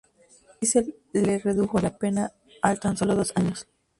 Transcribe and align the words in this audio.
Así 0.59 0.65
se 0.65 0.95
le 1.21 1.37
redujo 1.37 1.77
la 1.79 1.95
pena 1.99 2.31
a 2.63 2.75
tan 2.75 2.97
sólo 2.97 3.13
dos 3.15 3.33
años. 3.35 3.67